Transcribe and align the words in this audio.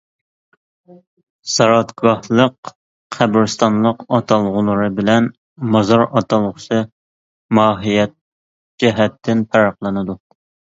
زاراتگاھلىق، 1.55 2.71
قەبرىستانلىق 3.17 4.01
ئاتالغۇلىرى 4.17 4.89
بىلەن 5.01 5.29
مازار 5.77 6.07
ئاتالغۇسى 6.09 6.83
ماھىيەت 7.61 8.19
جەھەتتىن 8.85 9.49
پەرقلىنىدۇ. 9.55 10.21